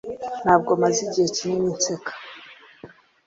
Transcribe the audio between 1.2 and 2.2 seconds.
kinini nseka